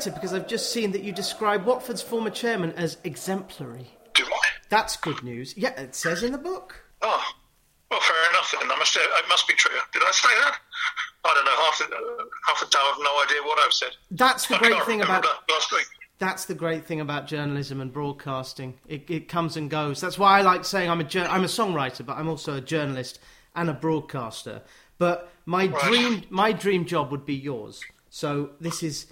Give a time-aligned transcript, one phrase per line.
[0.00, 3.90] excited because I've just seen that you describe Watford's former chairman as exemplary.
[4.14, 4.48] Do I?
[4.70, 5.54] That's good news.
[5.56, 6.74] Yeah, it says in the book.
[7.02, 7.22] Oh,
[7.90, 8.54] well, fair enough.
[8.58, 8.96] Then I must.
[8.96, 9.76] It must be true.
[9.92, 10.56] Did I say that?
[11.24, 11.50] I don't know.
[11.64, 13.90] Half the uh, half the time, I've no idea what I've said.
[14.10, 15.86] That's the I great thing about that last week.
[16.18, 18.78] That's the great thing about journalism and broadcasting.
[18.86, 20.00] It, it comes and goes.
[20.00, 23.18] That's why I like saying I'm a I'm a songwriter, but I'm also a journalist
[23.54, 24.62] and a broadcaster.
[24.98, 25.82] But my Right.
[25.84, 27.82] dream my dream job would be yours.
[28.08, 29.06] So this is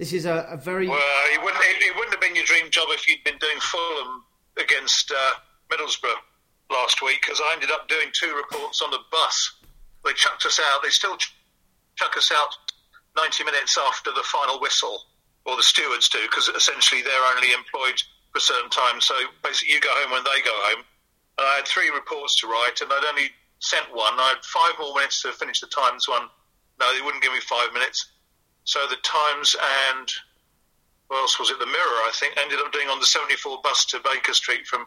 [0.00, 1.62] this is a, a very Well, it wouldn't.
[1.62, 4.24] It, it wouldn't have been your dream job if you'd been doing Fulham
[4.56, 5.32] against uh,
[5.68, 6.16] Middlesbrough
[6.72, 9.60] last week, because I ended up doing two reports on the bus.
[10.02, 10.82] They chucked us out.
[10.82, 11.36] They still ch-
[11.96, 12.48] chuck us out
[13.14, 15.04] 90 minutes after the final whistle,
[15.44, 18.00] or the stewards do, because essentially they're only employed
[18.32, 19.02] for a certain time.
[19.02, 19.14] So
[19.44, 20.82] basically, you go home when they go home.
[21.36, 23.28] And I had three reports to write, and I'd only
[23.60, 24.16] sent one.
[24.16, 26.24] I had five more minutes to finish the Times one.
[26.80, 28.12] No, they wouldn't give me five minutes.
[28.70, 29.56] So the Times
[29.90, 30.08] and
[31.08, 31.58] what else was it?
[31.58, 34.86] The Mirror, I think, ended up doing on the 74 bus to Baker Street from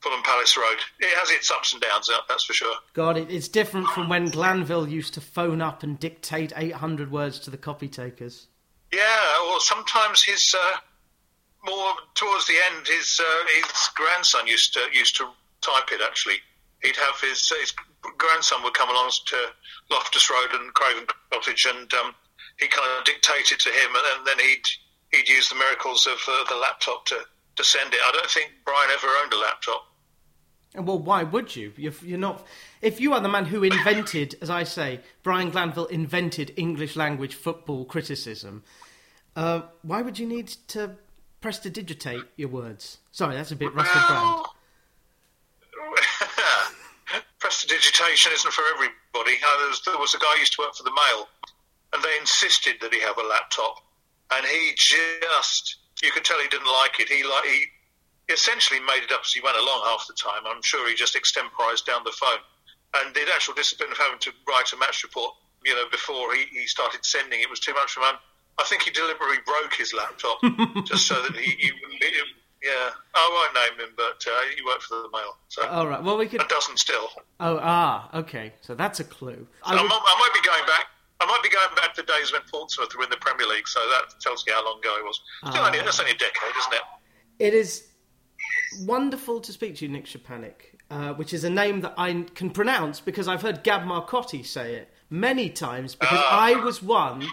[0.00, 0.78] Fulham Palace Road.
[0.98, 2.74] It has its ups and downs, that's for sure.
[2.94, 7.50] God, it's different from when Glanville used to phone up and dictate 800 words to
[7.50, 8.46] the copy takers.
[8.94, 10.76] Yeah, or sometimes his uh,
[11.66, 15.28] more towards the end, his uh, his grandson used to used to
[15.60, 16.00] type it.
[16.02, 16.36] Actually,
[16.82, 17.74] he'd have his his
[18.16, 19.36] grandson would come along to
[19.90, 22.14] Loftus Road and Craven Cottage, and um,
[22.62, 24.64] he kind of dictated to him, and, and then he'd
[25.10, 27.18] he'd use the miracles of uh, the laptop to
[27.56, 28.00] to send it.
[28.02, 29.86] I don't think Brian ever owned a laptop.
[30.74, 31.72] And Well, why would you?
[31.76, 32.46] You're, you're not.
[32.80, 37.34] If you are the man who invented, as I say, Brian Glanville invented English language
[37.34, 38.62] football criticism,
[39.36, 40.96] uh, why would you need to
[41.42, 42.98] press to digitate your words?
[43.10, 44.46] Sorry, that's a bit Russell Brand.
[47.38, 49.36] Prestidigitation isn't for everybody.
[49.44, 51.28] Uh, there, was, there was a guy who used to work for the Mail,
[51.92, 53.76] and they insisted that he have a laptop,
[54.32, 57.08] and he just, you could tell he didn't like it.
[57.08, 57.64] He like he,
[58.32, 60.42] essentially made it up as he went along half the time.
[60.46, 62.38] I'm sure he just extemporised down the phone,
[62.96, 66.44] and the actual discipline of having to write a match report, you know, before he,
[66.52, 68.16] he started sending it was too much for him.
[68.58, 70.38] I think he deliberately broke his laptop
[70.84, 72.08] just so that he, he wouldn't be.
[72.62, 76.00] Yeah, I won't name him, but uh, he worked for the Mail, so All right.
[76.02, 76.40] Well, we could.
[76.40, 77.08] and doesn't still.
[77.40, 78.52] Oh, ah, okay.
[78.60, 79.48] So that's a clue.
[79.64, 80.86] I I, would- might, I might be going back.
[81.22, 83.78] I might be going back to days when Portsmouth were in the Premier League, so
[83.80, 85.20] that tells you how long ago it was.
[85.50, 85.66] Still Ah.
[85.66, 86.82] only, that's only a decade, isn't it?
[87.38, 87.88] It is
[88.80, 92.50] wonderful to speak to you, Nick Szczepanik, uh, which is a name that I can
[92.50, 97.26] pronounce because I've heard Gab Marcotti say it many times because I was one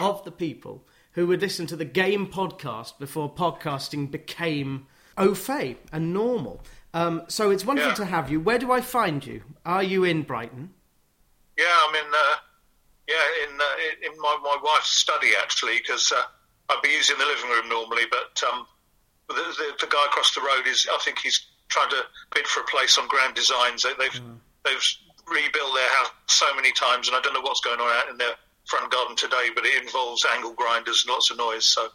[0.00, 4.86] of the people who would listen to the Game podcast before podcasting became
[5.18, 6.62] au fait and normal.
[6.94, 7.96] Um, so it's wonderful Yeah.
[7.96, 8.40] to have you.
[8.40, 9.42] Where do I find you?
[9.64, 10.74] Are you in Brighton?
[11.56, 12.12] Yeah, I'm in.
[12.12, 12.36] Uh,
[13.08, 16.22] yeah, in uh, in my, my wife's study actually, because uh,
[16.70, 18.66] I'd be using the living room normally, but um,
[19.28, 20.86] the, the, the guy across the road is.
[20.92, 22.02] I think he's trying to
[22.34, 23.82] bid for a place on Grand Designs.
[23.82, 24.20] They, they've
[24.64, 24.84] they've
[25.28, 28.16] rebuilt their house so many times, and I don't know what's going on out in
[28.18, 28.34] their
[28.66, 31.64] front garden today, but it involves angle grinders and lots of noise.
[31.64, 31.88] So.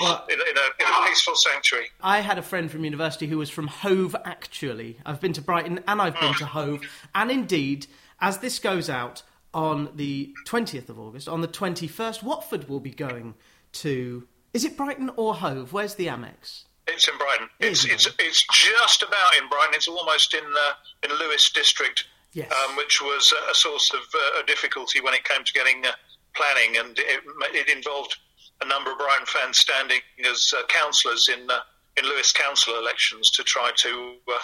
[0.00, 1.86] Well, in, a- in, a, in a peaceful sanctuary.
[2.02, 4.98] I had a friend from university who was from Hove, actually.
[5.06, 6.80] I've been to Brighton and I've been to Hove.
[7.14, 7.86] And indeed,
[8.20, 9.22] as this goes out
[9.54, 13.34] on the 20th of August, on the 21st, Watford will be going
[13.74, 14.26] to.
[14.52, 15.72] Is it Brighton or Hove?
[15.72, 16.64] Where's the Amex?
[16.86, 17.48] It's in Brighton.
[17.60, 19.74] It's it's it's just about in Brighton.
[19.74, 20.72] It's almost in uh,
[21.02, 22.04] in Lewes district,
[22.34, 22.52] Yes.
[22.52, 25.92] um, which was a source of uh, a difficulty when it came to getting uh,
[26.36, 27.20] planning, and it,
[27.54, 28.16] it involved
[28.62, 30.00] a number of Brighton fans standing
[30.30, 31.60] as uh, councillors in uh,
[31.96, 34.38] in Lewes council elections to try to uh,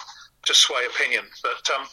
[0.44, 1.24] to sway opinion.
[1.42, 1.86] But um,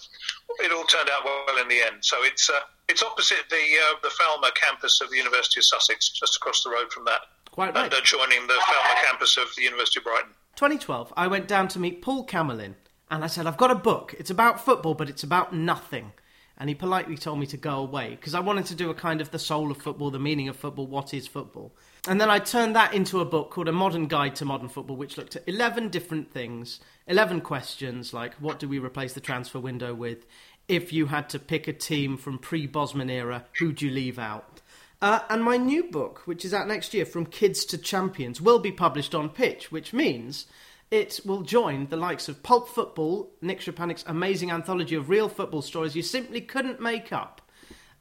[0.59, 1.97] it all turned out well in the end.
[2.01, 2.59] So it's uh,
[2.89, 6.69] it's opposite the uh, the Falmer campus of the University of Sussex, just across the
[6.69, 7.21] road from that,
[7.51, 7.85] Quite right.
[7.85, 10.31] and uh, joining the Falmer campus of the University of Brighton.
[10.55, 12.73] 2012, I went down to meet Paul Camillin
[13.11, 14.15] and I said, I've got a book.
[14.17, 16.13] It's about football, but it's about nothing.
[16.57, 19.21] And he politely told me to go away because I wanted to do a kind
[19.21, 21.75] of the soul of football, the meaning of football, what is football.
[22.07, 24.95] And then I turned that into a book called A Modern Guide to Modern Football,
[24.95, 29.59] which looked at 11 different things, 11 questions like what do we replace the transfer
[29.59, 30.25] window with?
[30.67, 34.61] If you had to pick a team from pre Bosman era, who'd you leave out?
[35.01, 38.59] Uh, and my new book, which is out next year, From Kids to Champions, will
[38.59, 40.47] be published on Pitch, which means
[40.89, 45.61] it will join the likes of Pulp Football, Nick Szczepanik's amazing anthology of real football
[45.61, 47.41] stories you simply couldn't make up,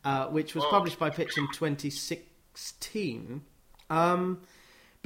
[0.05, 3.43] uh, which was published by Pitch in 2016.
[3.91, 4.41] Um,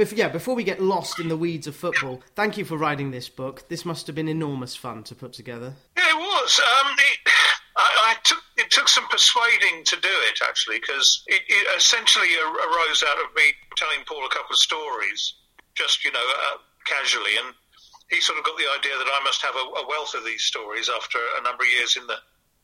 [0.00, 3.10] bef- yeah, before we get lost in the weeds of football, thank you for writing
[3.10, 3.68] this book.
[3.68, 5.74] This must have been enormous fun to put together.
[5.96, 6.60] Yeah, it was.
[6.60, 7.18] Um, it,
[7.76, 12.28] I, I took it took some persuading to do it actually, because it, it, essentially
[12.36, 15.34] arose out of me telling Paul a couple of stories,
[15.74, 16.56] just you know, uh,
[16.86, 17.54] casually, and
[18.08, 20.42] he sort of got the idea that I must have a, a wealth of these
[20.42, 22.16] stories after a number of years in the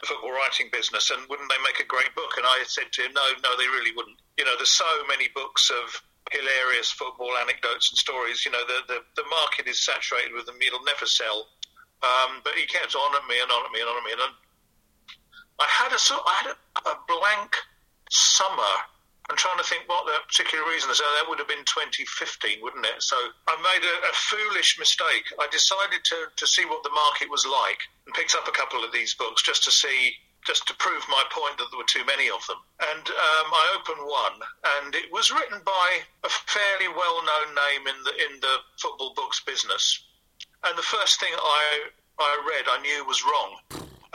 [0.05, 2.37] football writing business, and wouldn't they make a great book?
[2.37, 4.17] And I said to him, no, no, they really wouldn't.
[4.37, 8.45] You know, there's so many books of hilarious football anecdotes and stories.
[8.45, 10.57] You know, the the, the market is saturated with them.
[10.61, 11.49] It'll never sell.
[12.03, 14.13] Um, but he kept on at me and on at me and on at me,
[14.13, 14.21] and
[15.59, 17.57] I had a sort, I had a, a blank
[18.11, 18.75] summer
[19.29, 20.99] I'm trying to think what the particular reason is.
[20.99, 23.03] That would have been 2015, wouldn't it?
[23.03, 23.17] So
[23.49, 25.27] I made a, a, foolish mistake.
[25.41, 28.85] I decided to, to see what the market was like and picked up a couple
[28.85, 30.15] of these books just to see,
[30.47, 32.57] just to prove my point that there were too many of them.
[32.95, 34.39] And um, I opened one,
[34.79, 35.89] and it was written by
[36.25, 40.05] a fairly well-known name in the in the football books business.
[40.65, 43.59] And the first thing I I read, I knew was wrong.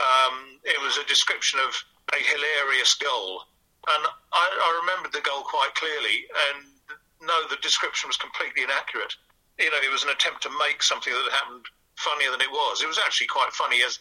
[0.00, 1.76] Um, it was a description of
[2.12, 3.44] a hilarious goal
[3.88, 4.02] and
[4.32, 6.70] I, I remembered the goal quite clearly, and
[7.20, 9.14] no, the description was completely inaccurate.
[9.58, 12.82] You know, it was an attempt to make something that happened funnier than it was.
[12.82, 13.98] It was actually quite funny as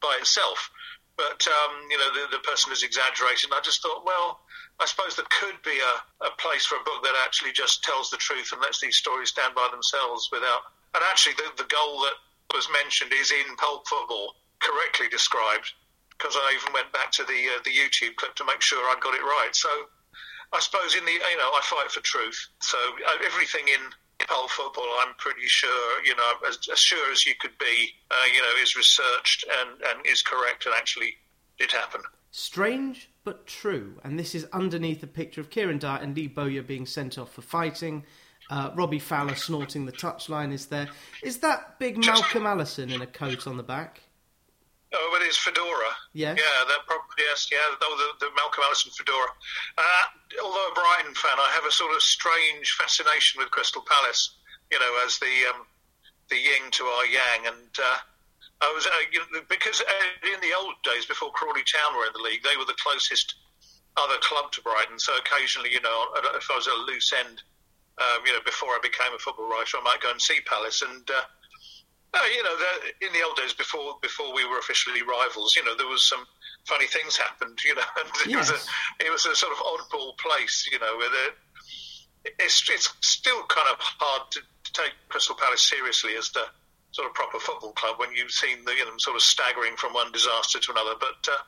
[0.00, 0.70] by itself,
[1.16, 3.50] but um, you know, the, the person is exaggerating.
[3.52, 4.40] I just thought, well,
[4.80, 8.10] I suppose there could be a, a place for a book that actually just tells
[8.10, 10.62] the truth and lets these stories stand by themselves without.
[10.94, 12.18] And actually, the, the goal that
[12.54, 15.72] was mentioned is in pulp football, correctly described
[16.16, 18.98] because I even went back to the uh, the YouTube clip to make sure I
[19.00, 19.50] got it right.
[19.52, 19.68] So
[20.52, 22.38] I suppose in the you know I fight for truth.
[22.60, 23.82] So uh, everything in
[24.20, 28.14] pulp football, I'm pretty sure you know as, as sure as you could be, uh,
[28.32, 31.14] you know, is researched and and is correct and actually
[31.58, 32.00] did happen.
[32.30, 36.62] Strange but true, and this is underneath a picture of Kieran Dyer and Lee Bowyer
[36.62, 38.04] being sent off for fighting.
[38.50, 40.88] Uh, Robbie Fowler snorting the touchline is there.
[41.22, 44.02] Is that big Malcolm Allison in a coat on the back?
[44.92, 45.90] Oh, with his fedora.
[46.14, 46.38] Yeah.
[46.38, 47.90] Yeah, that probably, yes, yeah, the,
[48.22, 49.34] the Malcolm Allison fedora.
[49.76, 50.04] Uh,
[50.46, 54.38] although a Brighton fan, I have a sort of strange fascination with Crystal Palace,
[54.70, 55.66] you know, as the um,
[56.30, 57.50] the yin to our yang.
[57.50, 57.98] And uh,
[58.62, 62.06] I was, uh, you know, because uh, in the old days, before Crawley Town were
[62.06, 63.34] in the league, they were the closest
[63.98, 65.02] other club to Brighton.
[65.02, 67.42] So occasionally, you know, if I was a loose end,
[67.98, 70.82] um, you know, before I became a football writer, I might go and see Palace.
[70.82, 71.26] And uh,
[72.14, 72.56] no, you know,
[73.02, 76.24] in the old days before before we were officially rivals, you know, there was some
[76.66, 77.58] funny things happened.
[77.64, 78.50] You know, and it yes.
[78.50, 80.68] was a it was a sort of oddball place.
[80.70, 81.10] You know, where
[82.38, 86.44] it's it's still kind of hard to, to take Crystal Palace seriously as the
[86.92, 89.92] sort of proper football club when you've seen the, you know, sort of staggering from
[89.92, 90.94] one disaster to another.
[90.98, 91.42] But uh,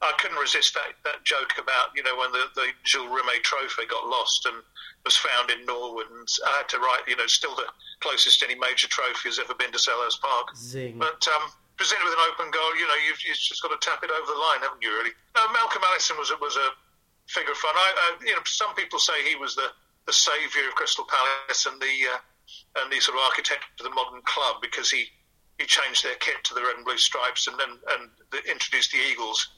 [0.00, 3.86] I couldn't resist that, that joke about, you know, when the, the Jules Rimet trophy
[3.90, 4.62] got lost and
[5.04, 6.06] was found in Norwood.
[6.10, 7.66] And I had to write, you know, still the
[8.00, 10.54] closest any major trophy has ever been to Selhurst Park.
[10.54, 10.98] Zing.
[10.98, 14.02] But um, presented with an open goal, you know, you've, you've, just got to tap
[14.06, 15.14] it over the line, haven't you, really?
[15.34, 16.68] No, Malcolm Allison was, was a
[17.26, 17.74] figure of fun.
[17.74, 19.70] I, I, you know, some people say he was the,
[20.06, 23.94] the saviour of Crystal Palace and the, uh, and the sort of architect of the
[23.94, 25.10] modern club because he,
[25.58, 28.92] he changed their kit to the red and blue stripes and then and the, introduced
[28.92, 29.48] the Eagles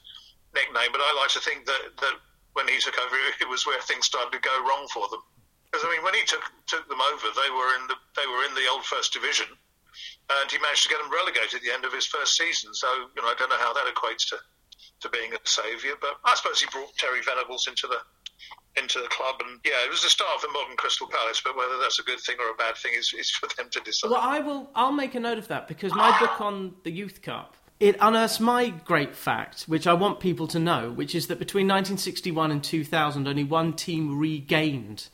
[0.53, 2.15] nickname, but I like to think that, that
[2.53, 5.23] when he took over, it was where things started to go wrong for them.
[5.71, 8.43] Because I mean, when he took took them over, they were in the they were
[8.43, 11.85] in the old first division, and he managed to get them relegated at the end
[11.85, 12.73] of his first season.
[12.75, 14.37] So you know, I don't know how that equates to
[15.01, 18.03] to being a saviour, but I suppose he brought Terry Venables into the
[18.75, 21.41] into the club, and yeah, it was the start of the modern Crystal Palace.
[21.43, 23.79] But whether that's a good thing or a bad thing is, is for them to
[23.79, 24.11] decide.
[24.11, 24.69] Well, I will.
[24.75, 26.19] I'll make a note of that because my ah.
[26.19, 30.59] book on the Youth Cup it unearths my great fact, which I want people to
[30.59, 35.09] know, which is that between 1961 and 2000, only one team regained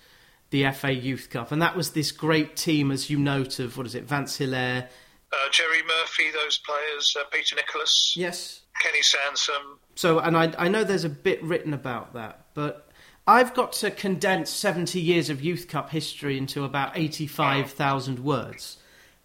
[0.50, 3.86] the FA Youth Cup, and that was this great team, as you note, of what
[3.86, 4.90] is it, Vince Hilaire,
[5.32, 9.80] uh, Jerry Murphy, those players, uh, Peter Nicholas, yes, Kenny Sansom.
[9.96, 12.90] So, and I, I know there's a bit written about that, but
[13.26, 18.78] I've got to condense 70 years of Youth Cup history into about 85,000 words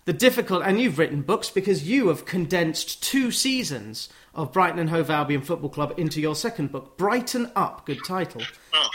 [0.04, 4.90] the difficult, and you've written books because you have condensed two seasons of Brighton and
[4.90, 8.42] Hove Albion Football Club into your second book, Brighton Up, good title,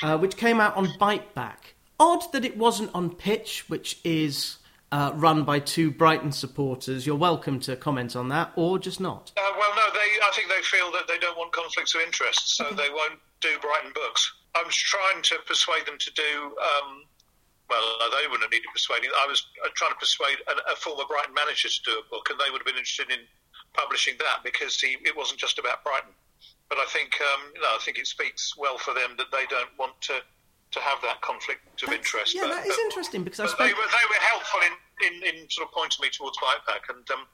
[0.04, 1.74] uh, which came out on Biteback.
[2.00, 4.58] Odd that it wasn't on Pitch, which is
[4.92, 7.06] uh, run by two Brighton supporters.
[7.06, 9.32] You're welcome to comment on that, or just not.
[9.38, 10.00] Uh, well, no, they.
[10.24, 13.50] I think they feel that they don't want conflicts of interest, so they won't do
[13.62, 14.34] Brighton books.
[14.56, 17.04] I'm trying to persuade them to do um,
[17.70, 19.12] well, they wouldn't have needed persuading.
[19.12, 22.32] I was uh, trying to persuade a, a, former Brighton manager to do a book,
[22.32, 23.28] and they would have been interested in
[23.76, 26.16] publishing that because he, it wasn't just about Brighton.
[26.70, 29.72] But I think, um, no, I think it speaks well for them that they don't
[29.80, 32.36] want to, to have that conflict of That's, interest.
[32.36, 33.68] Yeah, but, that is but, interesting because I spoke...
[33.68, 37.04] they, were, they were helpful in, in, in sort of pointing me towards Biteback, and
[37.12, 37.28] um,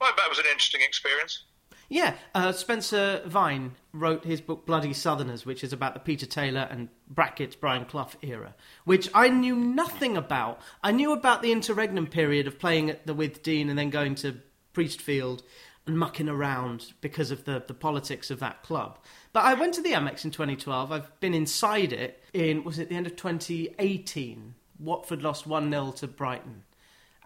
[0.00, 1.44] was an interesting experience.
[1.92, 6.66] Yeah, uh, Spencer Vine wrote his book Bloody Southerners, which is about the Peter Taylor
[6.70, 8.54] and brackets Brian Clough era,
[8.86, 10.58] which I knew nothing about.
[10.82, 14.38] I knew about the interregnum period of playing at the Withdean and then going to
[14.72, 15.42] Priestfield
[15.86, 18.98] and mucking around because of the, the politics of that club.
[19.34, 20.90] But I went to the Amex in 2012.
[20.90, 24.54] I've been inside it in, was it the end of 2018?
[24.78, 26.62] Watford lost 1 0 to Brighton.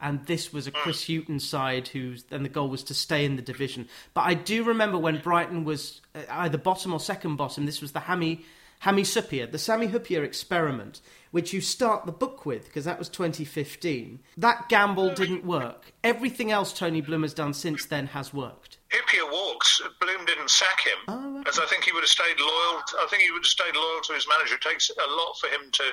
[0.00, 3.36] And this was a Chris Hughton side whose, and the goal was to stay in
[3.36, 3.88] the division.
[4.12, 7.92] But I do remember when Brighton was uh, either bottom or second bottom, this was
[7.92, 8.44] the Hammy,
[8.80, 11.00] Hammy Hyypiä, the Sami Hyypiä experiment,
[11.30, 14.20] which you start the book with, because that was 2015.
[14.36, 15.92] That gamble didn't work.
[16.04, 18.76] Everything else Tony Bloom has done since then has worked.
[18.90, 19.80] Hyypiä walks.
[19.98, 21.48] Bloom didn't sack him, Oh, okay.
[21.48, 22.82] as I think he would have stayed loyal.
[23.02, 24.56] I think he would have stayed loyal to his manager.
[24.56, 25.84] It takes a lot for him to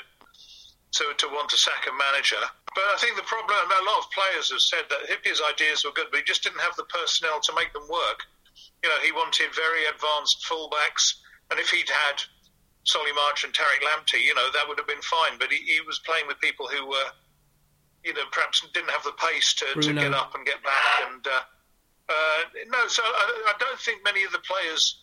[0.94, 2.42] to, to want to sack a manager.
[2.76, 5.94] But I think the problem, a lot of players have said that Hyypiä's ideas were
[5.94, 8.26] good, but he just didn't have the personnel to make them work.
[8.82, 12.22] You know, he wanted very advanced fullbacks, and if he'd had
[12.86, 15.38] Solly March and Tariq Lamptey, you know, that would have been fine.
[15.40, 17.10] But he, he was playing with people who were,
[18.04, 21.10] you know, perhaps didn't have the pace to, to get up and get back.
[21.10, 21.42] And uh,
[22.10, 25.00] uh, no, so I, I don't think many of the players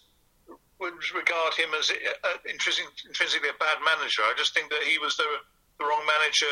[0.80, 4.22] would regard him as uh, intrinsically a bad manager.
[4.22, 5.24] I just think that he was the,
[5.80, 6.46] the wrong manager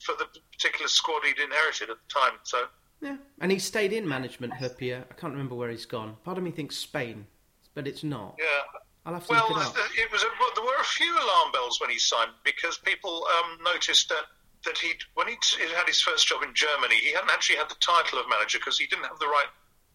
[0.00, 2.38] for the particular squad he'd inherited at the time.
[2.42, 2.58] So
[3.00, 3.16] Yeah.
[3.40, 5.04] And he stayed in management, Hyypiä.
[5.10, 6.16] I can't remember where he's gone.
[6.24, 7.26] Part of me thinks Spain,
[7.74, 8.34] but it's not.
[8.38, 8.80] yeah.
[9.06, 9.90] I'll have to Well, look it up.
[10.04, 13.26] it was a, well, there were a few alarm bells when he signed because people
[13.38, 14.24] um, noticed that
[14.64, 15.36] that he when he
[15.76, 18.78] had his first job in Germany, he hadn't actually had the title of manager because
[18.78, 19.50] he didn't have the right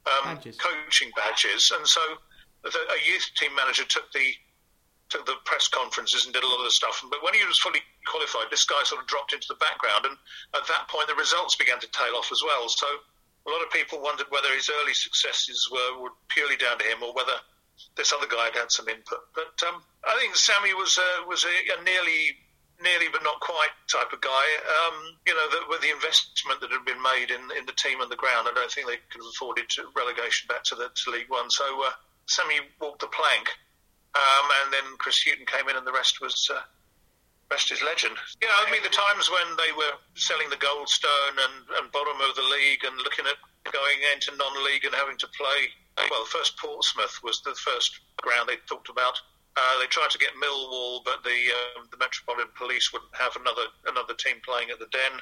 [0.06, 0.58] um, Badges.
[0.58, 2.02] coaching badges, and so
[2.62, 4.28] the, a youth team manager took the
[5.10, 7.04] took the press conferences and did a lot of the stuff.
[7.10, 10.16] But when he was fully qualified, this guy sort of dropped into the background, and
[10.56, 12.70] at that point, the results began to tail off as well.
[12.70, 12.88] So
[13.48, 17.02] a lot of people wondered whether his early successes were, were purely down to him
[17.02, 17.38] or whether
[17.96, 19.24] this other guy had had some input.
[19.34, 22.36] But um, I think Sami was uh, was a, a nearly
[22.82, 24.46] nearly but not quite type of guy.
[24.86, 28.12] Um, you know, with the investment that had been made in, in the team and
[28.12, 31.12] the ground, I don't think they could have afforded to relegation back to the to
[31.12, 31.50] League One.
[31.50, 31.92] So uh,
[32.28, 33.52] Sami walked the plank,
[34.16, 36.50] um, and then Chris Hughton came in, and the rest was.
[36.52, 36.62] Uh,
[37.50, 38.14] Rest is legend.
[38.44, 42.36] Yeah, I mean the times when they were selling the Goldstone and, and bottom of
[42.36, 45.74] the league and looking at going into non-league and having to play.
[46.12, 49.20] Well, first Portsmouth was the first ground they talked about.
[49.58, 51.40] Uh, they tried to get Millwall, but the
[51.76, 55.20] um, the Metropolitan Police wouldn't have another another team playing at the Den,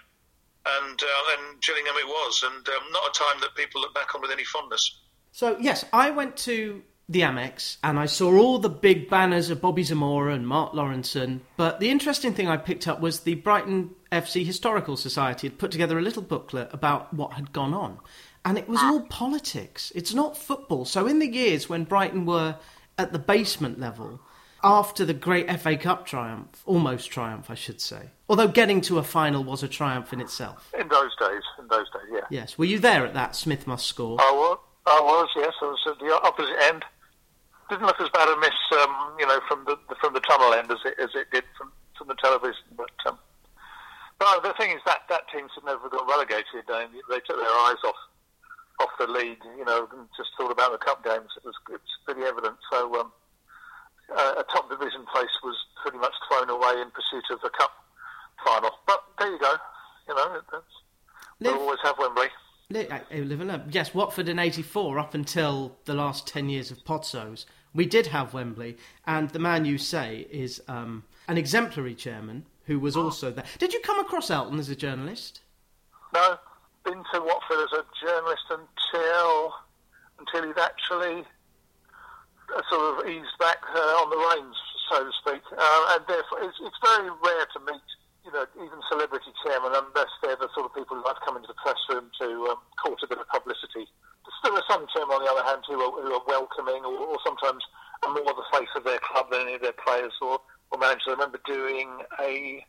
[0.68, 4.14] and uh, and Gillingham it was, and um, not a time that people look back
[4.14, 5.00] on with any fondness.
[5.32, 9.62] So yes, I went to the Amex and I saw all the big banners of
[9.62, 11.40] Bobby Zamora and Mark Lawrenson.
[11.56, 15.72] But the interesting thing I picked up was the Brighton FC Historical Society had put
[15.72, 18.00] together a little booklet about what had gone on.
[18.44, 19.92] And it was all politics.
[19.96, 20.86] It's not football.
[20.86, 22.58] So in the years when Brighton were
[22.98, 24.20] at the basement level,
[24.64, 28.10] after the great FA Cup triumph, almost triumph, I should say.
[28.28, 30.74] Although getting to a final was a triumph in itself.
[30.78, 32.22] In those days, in those days, yeah.
[32.30, 32.58] Yes.
[32.58, 34.20] Were you there at that Smith must score?
[34.20, 35.54] I was, I was, yes.
[35.62, 36.84] I was at the opposite end.
[37.70, 40.72] Didn't look as bad a miss, um, you know, from the from the tunnel end
[40.72, 42.64] as it as it did from from the television.
[42.76, 43.20] But um,
[44.20, 46.64] but the thing is that that team should never have got relegated.
[46.68, 48.00] They, they took their eyes off
[48.80, 51.30] off the league, you know, and just thought about the cup games.
[51.36, 52.56] It was it's pretty evident.
[52.72, 53.12] So um,
[54.16, 57.72] uh, a top division place was pretty much thrown away in pursuit of a cup
[58.46, 58.72] final.
[58.86, 59.56] But there you go.
[60.08, 60.74] You know, that's,
[61.42, 62.28] we'll always have Wembley.
[62.70, 63.70] Uh, live and learn.
[63.72, 68.34] Yes, Watford in '84, up until the last ten years of Pozzo's, we did have
[68.34, 73.46] Wembley, and the man you say is um, an exemplary chairman who was also there.
[73.58, 75.40] Did you come across Elton as a journalist?
[76.14, 76.38] No,
[76.84, 79.54] been to Watford as a journalist until
[80.20, 81.24] until he'd actually
[82.54, 84.56] uh, sort of eased back uh, on the reins,
[84.92, 85.42] so to speak.
[85.58, 87.82] Uh, and therefore, it's, it's very rare to meet,
[88.28, 91.40] you know, even celebrity chairmen, unless they're the sort of people who like to come
[91.40, 93.88] into the press room to um, court a bit of publicity.
[94.44, 97.20] There are some chairmen, on the other hand, who are, who are welcoming, or, or
[97.24, 97.64] sometimes
[98.04, 101.08] are more the face of their club than any of their players or, or managers.
[101.08, 102.60] I remember doing a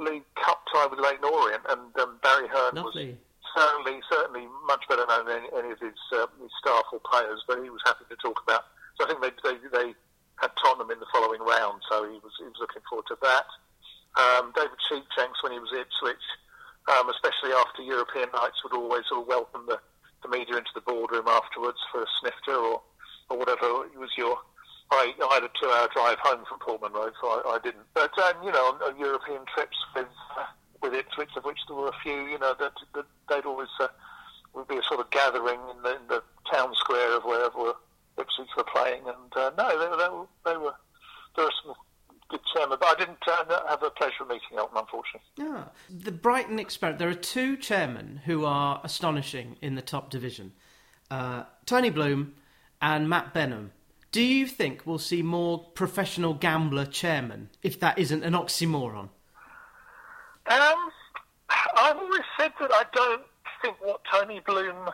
[0.00, 2.96] League Cup tie with Leyton Orient, and um, Barry Hearn was
[3.52, 7.44] certainly certainly much better known than any, any of his, uh, his staff or players,
[7.44, 8.64] but he was happy to talk about.
[8.96, 9.88] So I think they they, they
[10.40, 13.46] had Tottenham in the following round, so he was he was looking forward to that.
[14.18, 16.26] Um, David Sheepshanks, when he was at Ipswich,
[16.90, 19.78] um, especially after European nights, would always sort of welcome the,
[20.22, 22.82] the media into the boardroom afterwards for a snifter or
[23.30, 24.38] or whatever it was your.
[24.90, 27.84] I, I had a two-hour drive home from Portman Road, so I, I didn't.
[27.92, 30.44] But um, you know, on, on European trips with uh,
[30.82, 33.88] with Ipswich, of which there were a few, you know, that, that they'd always uh,
[34.54, 37.74] would be a sort of gathering in the, in the town square of wherever
[38.18, 40.74] Ipswich were playing, and uh, no, they, they, were, they were
[41.36, 41.74] there were some
[42.54, 45.28] chairman, but I didn't uh, have the pleasure of meeting Elton, unfortunately.
[45.36, 45.64] Yeah.
[45.90, 50.52] The Brighton experiment, there are two chairmen who are astonishing in the top division
[51.10, 52.34] uh, Tony Bloom
[52.82, 53.72] and Matt Benham.
[54.12, 59.10] Do you think we'll see more professional gambler chairmen, if that isn't an oxymoron?
[60.46, 60.90] Um,
[61.76, 63.22] I've always said that I don't
[63.62, 64.90] think what Tony Bloom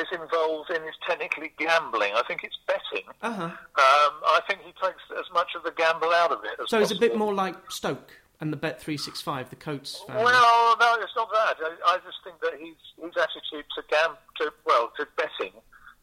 [0.00, 2.12] is involved in is technically gambling.
[2.14, 3.06] I think it's betting.
[3.22, 3.44] Uh-huh.
[3.44, 6.80] Um, I think he takes as much of the gamble out of it as So
[6.80, 10.24] it's a bit more like Stoke and the Bet three six five, the Coates family.
[10.24, 11.56] Well, no, it's not that.
[11.60, 15.54] I, I just think that his his attitude to gam to well to betting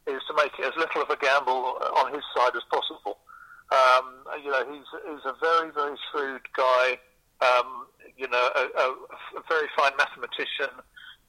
[0.06, 3.18] is to make it as little of a gamble on his side as possible.
[3.72, 7.00] Um, you know, he's he's a very very shrewd guy.
[7.40, 7.88] Um,
[8.18, 8.88] you know, a, a,
[9.38, 10.74] a very fine mathematician.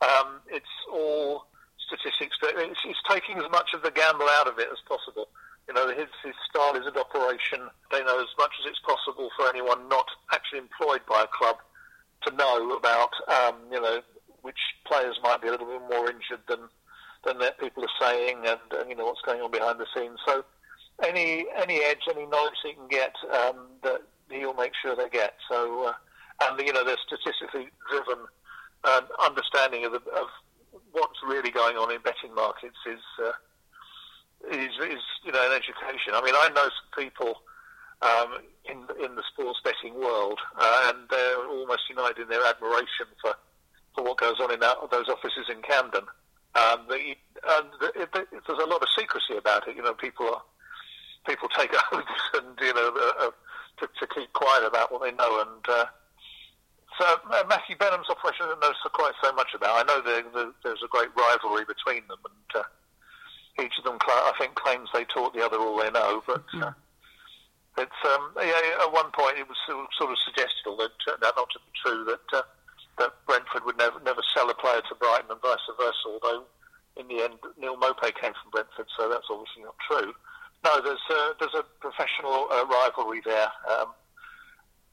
[0.01, 1.47] Um, it's all
[1.89, 5.29] statistics, but it's, it's taking as much of the gamble out of it as possible.
[5.67, 7.69] You know, his, his style is an operation.
[7.93, 11.57] They know as much as it's possible for anyone not actually employed by a club
[12.25, 14.01] to know about, um, you know,
[14.43, 16.61] which players might be a little bit more injured than
[17.25, 20.19] than that people are saying, and, and you know what's going on behind the scenes.
[20.25, 20.45] So,
[21.03, 25.35] any any edge, any knowledge he can get, um, that he'll make sure they get.
[25.51, 25.93] So, uh,
[26.47, 28.25] and you know, the statistically driven
[28.85, 30.29] um, understanding of, the, of
[31.21, 33.01] what's really going on in betting markets is.
[33.23, 33.33] Uh,
[34.53, 36.15] is, is you know an education.
[36.15, 37.43] I mean, I know some people
[38.03, 43.11] um, in in the sports betting world, uh, and they're almost united in their admiration
[43.21, 43.35] for,
[43.97, 46.07] for what goes on in that, those offices in Camden.
[46.55, 47.17] Um, the,
[47.59, 49.75] and the, it, there's a lot of secrecy about it.
[49.75, 50.43] You know, people are
[51.27, 53.31] people take oaths and you know uh, uh,
[53.81, 55.41] to, to keep quiet about what they know.
[55.43, 55.87] And uh,
[56.97, 59.83] so uh, Matthew Benham's operation I don't know so quite so much about.
[59.83, 62.67] I know there, there, there's a great rivalry between them, and uh,
[63.63, 66.23] each of them, cla I think, claims they taught the other all they know.
[66.27, 66.73] But uh,
[67.77, 70.99] it's um, yeah, at one point it was sort of- sort of suggested, although it
[71.07, 72.43] turned out not to be true, that uh,
[72.99, 76.08] that Brentford would never never sell a player to Brighton and vice versa.
[76.23, 76.45] Although
[76.97, 80.13] in the end, Neal Maupay came from Brentford, so that's obviously not true.
[80.65, 83.51] No, there's uh, there's a professional uh, rivalry there.
[83.71, 83.95] Um,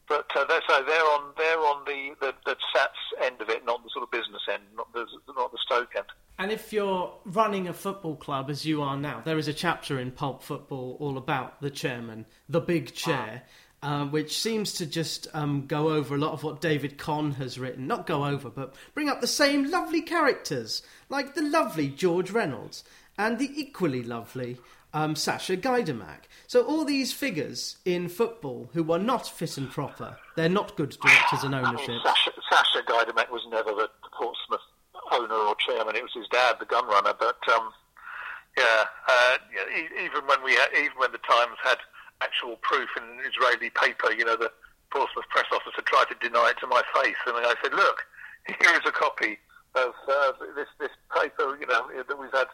[0.07, 3.65] but uh, they're, so they're on they're on the, the, the Sats end of it,
[3.65, 6.05] not the sort of business end, not the not the Stoke end.
[6.38, 9.99] And if you're running a football club as you are now, there is a chapter
[9.99, 13.43] in Pulp Football all about the chairman, the big chair,
[13.86, 17.60] uh, which seems to just um, go over a lot of what David Conn has
[17.60, 17.86] written.
[17.86, 22.84] Not go over, but bring up the same lovely characters, like the lovely George Reynolds
[23.15, 24.58] and the equally lovely
[24.91, 26.21] um, Sasha Gaydamak.
[26.48, 30.98] So all these figures in football who are not fit and proper, they're not good
[31.00, 32.02] directors and I mean, ownership.
[32.04, 34.62] Sasha, Sasha Gaydamak was never the Portsmouth
[35.12, 35.95] owner or chairman.
[35.95, 37.13] It was his dad, the gun runner.
[37.19, 37.69] But um,
[38.58, 41.78] yeah, uh, yeah, even when we had, even when the Times had
[42.21, 44.51] actual proof in an Israeli paper, you know, the
[44.91, 48.06] Portsmouth press officer tried to deny it to my face, and I said, "Look,
[48.47, 49.38] here is a copy
[49.75, 52.47] of uh, this this paper, you know, that we've had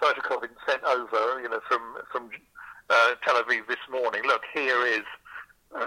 [0.00, 2.30] photocopied sent over, you know, from from
[2.88, 4.22] uh, Tel Aviv this morning.
[4.24, 5.04] Look, here is."
[5.74, 5.86] Uh,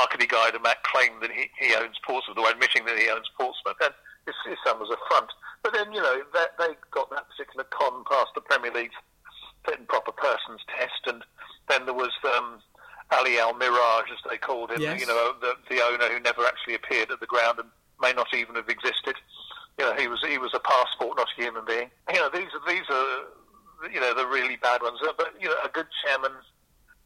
[0.00, 3.92] Arkady Gaydamak claimed that he, he owns Portsmouth, or admitting that he owns Portsmouth, and
[4.24, 5.28] his, his son was a front.
[5.62, 8.96] But then, you know, that, they got that particular con past the Premier League's
[9.66, 11.22] fit and proper persons test, and
[11.68, 12.60] then there was um,
[13.10, 15.00] Ali Al Mirage, as they called him, Yes.
[15.00, 17.68] you know, the, the owner who never actually appeared at the ground and
[18.00, 19.16] may not even have existed.
[19.78, 21.90] You know, he was he was a passport, not a human being.
[22.12, 24.98] You know, these are these are you know the really bad ones.
[25.16, 26.32] But you know, a good chairman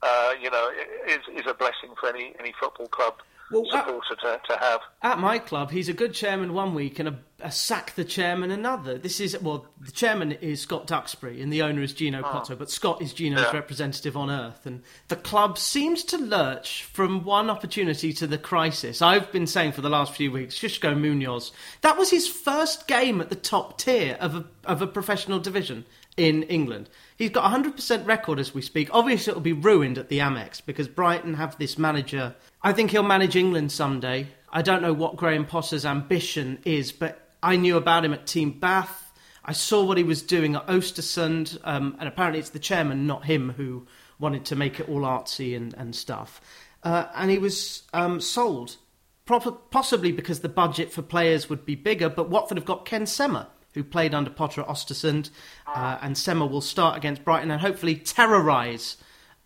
[0.02, 0.70] uh, you know,
[1.06, 3.14] is is a blessing for any any football club
[3.50, 4.80] Well, supporter to, to have.
[5.02, 8.50] At my club, he's a good chairman one week and a, a sack the chairman
[8.50, 8.96] another.
[8.96, 12.32] This is well, the chairman is Scott Duxbury and the owner is Gino ah.
[12.32, 13.50] Cotto, but Scott is Gino's Yeah.
[13.52, 19.02] representative on Earth, and the club seems to lurch from one opportunity to the crisis.
[19.02, 23.20] I've been saying for the last few weeks, Xisco Munoz, that was his first game
[23.20, 25.84] at the top tier of a of a professional division
[26.16, 26.88] in England.
[27.20, 28.88] He's got a 100% record as we speak.
[28.92, 32.34] Obviously, it'll be ruined at the Amex because Brighton have this manager.
[32.62, 34.28] I think he'll manage England someday.
[34.50, 38.58] I don't know what Graham Potter's ambition is, but I knew about him at Team
[38.58, 39.12] Bath.
[39.44, 43.26] I saw what he was doing at Ostersund, um, and apparently it's the chairman, not
[43.26, 43.86] him, who
[44.18, 46.40] wanted to make it all artsy and, and stuff.
[46.82, 48.78] Uh, and he was um, sold,
[49.26, 53.50] possibly because the budget for players would be bigger, but Watford have got Ken Sema,
[53.74, 55.30] who played under Potter at Ostersund,
[55.66, 58.96] uh, and Sema will start against Brighton and hopefully terrorise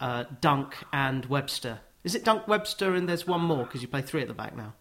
[0.01, 1.81] uh, Dunk and Webster.
[2.05, 4.57] Is it Dunk Webster and there's one more because you play three at the back
[4.57, 4.75] now?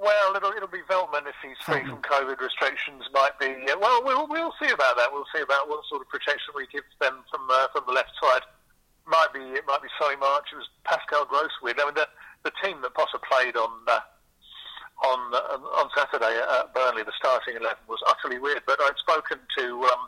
[0.00, 3.04] Well, it'll, it'll be Veltman if he's free from COVID restrictions.
[3.14, 3.46] Might be.
[3.46, 5.08] Yeah, well, we'll we'll see about that.
[5.12, 8.10] We'll see about what sort of protection we give them from uh, from the left
[8.20, 8.42] side.
[9.06, 10.46] might be it might be Solly March.
[10.52, 11.50] It was Pascal Gross.
[11.62, 11.78] Weird.
[11.78, 12.08] I mean, the
[12.42, 14.00] the team that Potter played on uh,
[15.00, 18.62] on uh, on Saturday at Burnley, the starting eleven was utterly weird.
[18.66, 20.02] But I'd spoken to um,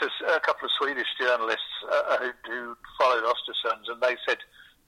[0.00, 4.38] to a couple of Swedish journalists uh, who, who followed Östersunds, and they said,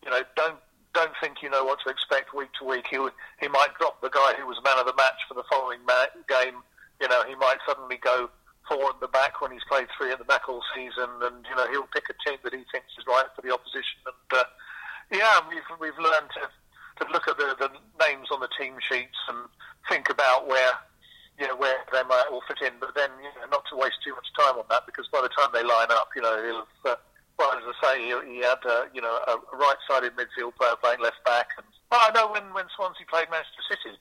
[0.05, 0.59] you know, don't
[0.95, 2.87] don't think you know what to expect week to week.
[2.91, 2.99] He
[3.41, 6.13] he might drop the guy who was man of the match for the following ma-
[6.29, 6.61] game.
[7.01, 8.29] You know, he might suddenly go
[8.69, 11.57] four at the back when he's played three at the back all season, and you
[11.57, 14.05] know he'll pick a team that he thinks is right for the opposition.
[14.07, 14.45] And uh,
[15.11, 16.49] yeah, we've we've learned to
[17.05, 17.71] to look at the, the
[18.07, 19.39] names on the team sheets and
[19.89, 20.73] think about where
[21.39, 23.99] you know where they might all fit in, but then you know not to waste
[24.05, 26.67] too much time on that because by the time they line up, you know he'll.
[26.85, 26.97] Uh,
[27.39, 31.01] well, as I say, he, he had uh, you know a right-sided midfield player playing
[31.01, 33.97] left back, and well, I know when when Swansea played Manchester City,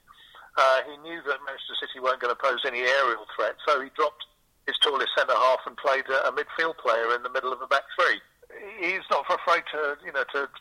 [0.60, 3.90] uh, he knew that Manchester City weren't going to pose any aerial threat, so he
[3.96, 4.28] dropped
[4.68, 7.68] his tallest centre half and played a, a midfield player in the middle of a
[7.68, 8.20] back three.
[8.78, 10.52] He's not afraid to you know to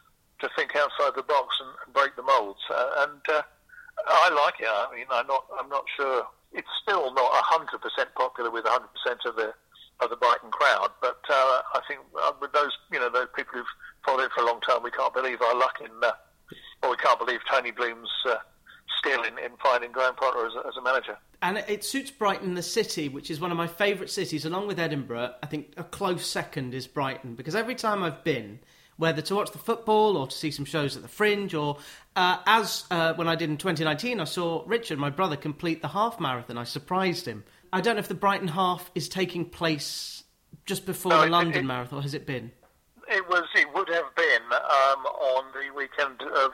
[0.41, 3.43] to think outside the box and, break the moulds, uh, and uh,
[4.07, 4.69] I like it.
[4.69, 8.91] I mean, I'm not I'm not sure it's still not hundred percent popular with hundred
[8.95, 9.53] percent of the
[10.01, 13.55] of the Brighton crowd, but uh, I think uh, with those you know those people
[13.55, 13.75] who've
[14.05, 16.13] followed it for a long time, we can't believe our luck in, uh,
[16.83, 18.37] or we can't believe Tony Bloom's uh,
[18.99, 22.55] skill in, in finding Graham Potter as a, as a manager and it suits Brighton,
[22.55, 25.35] the city, which is one of my favourite cities, along with Edinburgh.
[25.43, 28.61] I think a close second is Brighton because every time I've been,
[29.01, 31.79] whether to watch the football or to see some shows at the Fringe, or
[32.15, 35.89] uh, as uh, when I did in 2019, I saw Richard, my brother, complete the
[35.89, 36.59] half marathon.
[36.59, 37.43] I surprised him.
[37.73, 40.25] I don't know if the Brighton half is taking place
[40.67, 42.03] just before no, the it, London it, marathon.
[42.03, 42.53] Has it been?
[43.09, 43.45] It was.
[43.55, 46.53] It would have been um, on the weekend of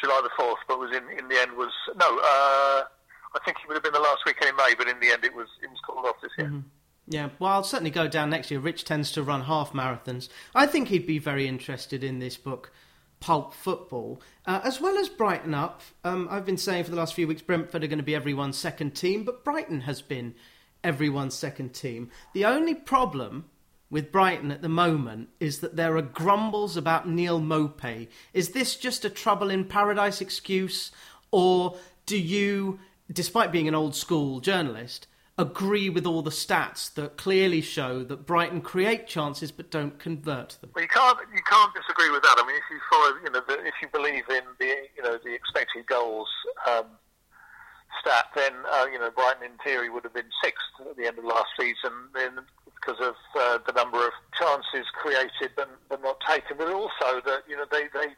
[0.00, 2.06] July the fourth, but was in in the end was no.
[2.06, 2.84] Uh,
[3.34, 5.24] I think it would have been the last weekend in May, but in the end
[5.24, 6.46] it was it was called off this year.
[6.46, 6.60] Mm-hmm.
[7.06, 8.60] Yeah, well, I'll certainly go down next year.
[8.60, 10.28] Rich tends to run half marathons.
[10.54, 12.72] I think he'd be very interested in this book,
[13.20, 15.82] Pulp Football, uh, as well as Brighton Up.
[16.04, 18.56] Um, I've been saying for the last few weeks Brentford are going to be everyone's
[18.56, 20.34] second team, but Brighton has been
[20.84, 22.10] everyone's second team.
[22.34, 23.46] The only problem
[23.90, 28.08] with Brighton at the moment is that there are grumbles about Neal Maupay.
[28.32, 30.92] Is this just a trouble in paradise excuse,
[31.30, 32.78] or do you
[33.12, 35.06] despite being an old school journalist,
[35.38, 40.58] agree with all the stats that clearly show that Brighton create chances but don't convert
[40.60, 40.70] them.
[40.74, 42.36] Well, you can't you can't disagree with that.
[42.36, 45.18] I mean, if you follow, you know, the, if you believe in the you know
[45.24, 46.28] the expected goals
[46.68, 46.84] um,
[48.00, 51.18] stat, then uh, you know Brighton in theory would have been sixth at the end
[51.18, 56.56] of last season, because of uh, the number of chances created but, but not taken,
[56.58, 58.12] but also that you know they they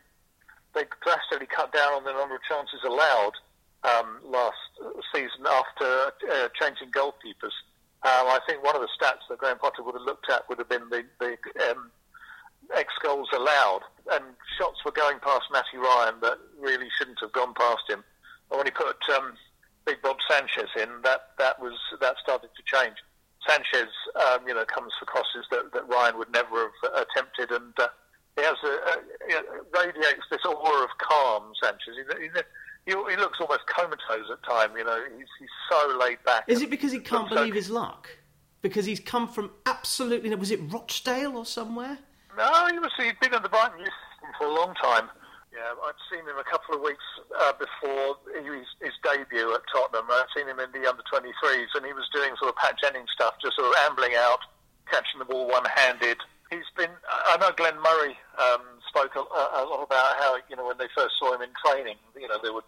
[0.74, 3.32] they drastically cut down on the number of chances allowed
[3.84, 4.56] um, last
[5.14, 7.54] season after uh, changing goalkeepers.
[8.04, 10.58] Um, I think one of the stats that Graham Potter would have looked at would
[10.58, 11.36] have been the, the
[11.70, 11.90] um,
[12.74, 13.80] X goals allowed,
[14.12, 14.24] and
[14.58, 18.04] shots were going past Matty Ryan that really shouldn't have gone past him.
[18.50, 19.34] And when he put um,
[19.86, 22.96] Big Bob Sanchez in, that that was that started to change.
[23.46, 27.72] Sanchez, um, you know, comes for crosses that, that Ryan would never have attempted, and
[27.78, 27.88] uh,
[28.36, 28.94] he has a, a,
[29.28, 31.52] it radiates this aura of calm.
[31.62, 32.28] Sanchez, he, he,
[32.86, 34.76] he, he looks almost comatose at time.
[34.76, 36.43] You know, he's, he's so laid back.
[36.54, 38.08] Is it because he can't believe his luck?
[38.62, 40.34] Because he's come from absolutely.
[40.34, 41.98] Was it Rochdale or somewhere?
[42.36, 42.90] No, he was.
[42.96, 44.00] He'd been in the Brighton youth
[44.38, 45.10] for a long time.
[45.52, 47.04] Yeah, I'd seen him a couple of weeks
[47.38, 50.10] uh, before his, his debut at Tottenham.
[50.10, 53.10] I'd seen him in the under 23s, and he was doing sort of Pat Jennings
[53.14, 54.42] stuff, just sort of ambling out,
[54.90, 56.18] catching the ball one-handed.
[56.50, 56.90] He's been.
[57.06, 60.90] I know Glenn Murray um, spoke a, a, lot about how you know when they
[60.94, 62.66] first saw him in training, you know they would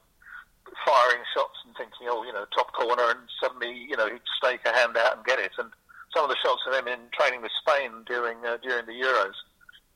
[0.86, 4.60] firing shots and thinking, oh, you know, top corner, and suddenly, you know, he'd stake
[4.66, 5.52] a hand out and get it.
[5.58, 5.70] And
[6.14, 9.36] some of the shots of him in training with Spain during during the Euros,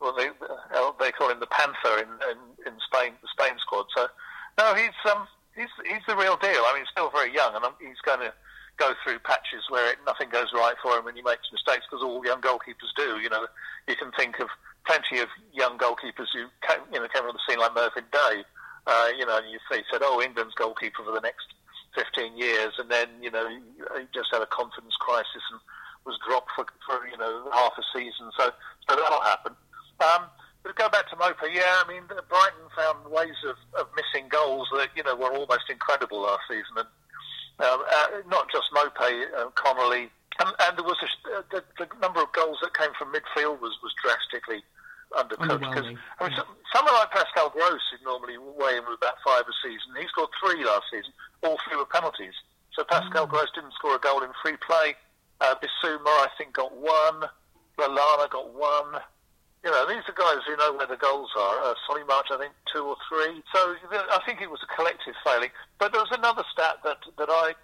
[0.01, 3.87] well, they uh, they call him the Panther in, in, in Spain, the Spain squad.
[3.97, 4.07] So,
[4.59, 6.63] no, he's um he's he's the real deal.
[6.65, 8.33] I mean, he's still very young, and he's going to
[8.79, 12.03] go through patches where it, nothing goes right for him and he makes mistakes because
[12.03, 13.21] all young goalkeepers do.
[13.21, 13.45] You know,
[13.87, 14.49] you can think of
[14.87, 18.41] plenty of young goalkeepers who came, you know came on the scene like Mervyn Day
[18.87, 21.47] uh, you know, you say, said, oh, England's goalkeeper for the next
[21.95, 25.61] 15 years, and then, you know, he just had a confidence crisis and
[26.05, 28.31] was dropped for, for you know, half a season.
[28.37, 28.51] So,
[28.89, 29.53] so that'll happen.
[30.01, 30.27] Um,
[30.63, 34.69] but go back to Maupay, yeah, I mean, Brighton found ways of, of missing goals
[34.77, 36.77] that, you know, were almost incredible last season.
[36.77, 36.89] And
[37.61, 41.89] um, uh, not just Maupay, uh, Connolly, and, and there was a, uh, the, the
[42.01, 44.65] number of goals that came from midfield was, was drastically
[45.13, 45.61] undercooked.
[45.61, 46.45] Because I mean, yeah.
[46.73, 49.97] someone like Pascal Gross is normally weighing with about five a season.
[50.01, 51.13] He scored three last season.
[51.43, 52.35] All three were penalties.
[52.73, 53.31] So Pascal mm.
[53.31, 54.95] Gross didn't score a goal in free play.
[55.41, 57.29] Uh, Bissouma, I think, got one.
[57.79, 59.01] Lallana got one.
[59.65, 61.63] you know, these are guys who know where the goals are.
[61.63, 63.43] Uh, Solly March, I think, two or three.
[63.55, 65.51] So I think it was a collective failing.
[65.79, 67.55] But there was another stat that that I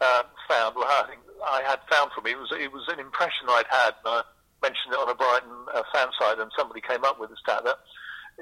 [0.00, 2.98] um, found, well, I think I had found for me, it was it was an
[2.98, 3.94] impression I'd had.
[4.04, 4.22] And I
[4.62, 7.64] mentioned it on a Brighton uh, fan site, and somebody came up with the stat
[7.64, 7.78] that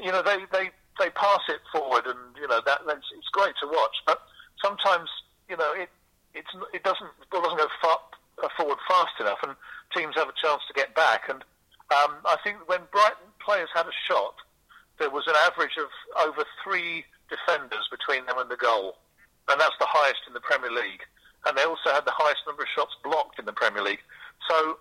[0.01, 3.55] you know they they they pass it forward, and you know that that's, it's great
[3.61, 3.96] to watch.
[4.07, 4.20] But
[4.62, 5.09] sometimes
[5.48, 5.88] you know it
[6.35, 7.98] it's it doesn't it doesn't go far, uh,
[8.57, 9.55] forward fast enough, and
[9.94, 11.44] teams have a chance to get back and
[11.88, 14.37] um, I think when Brighton players had a shot,
[14.98, 15.88] there was an average of
[16.20, 18.98] over three defenders between them and the goal,
[19.48, 21.01] and that's the highest in the Premier League.
[21.46, 24.03] And they also had the highest number of shots blocked in the Premier League.
[24.51, 24.79] So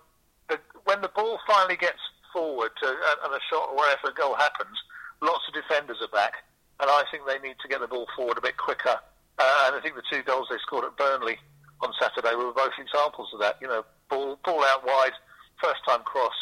[0.48, 2.88] the, when the ball finally gets forward to,
[3.24, 4.76] and a shot or whatever goal happens,
[5.22, 6.44] lots of defenders are back,
[6.80, 9.00] and I think they need to get the ball forward a bit quicker.
[9.38, 11.38] Uh, and I think the two goals they scored at Burnley
[11.80, 13.56] on Saturday we were both examples of that.
[13.60, 15.16] You know, ball ball out wide,
[15.62, 16.34] first time cross,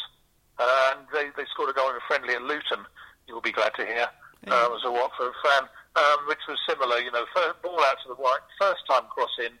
[0.59, 2.85] uh, and they, they scored a goal in a friendly at Luton,
[3.27, 4.07] you'll be glad to hear,
[4.45, 4.53] yeah.
[4.53, 5.63] uh, as a Watford fan,
[5.95, 9.33] um, which was similar, you know, first, ball out to the right, first time cross
[9.39, 9.53] in,